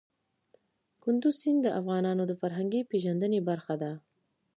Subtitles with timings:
[1.03, 3.91] کندز سیند د افغانانو د فرهنګي پیژندنې برخه ده.